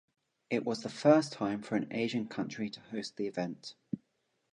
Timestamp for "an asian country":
1.75-2.71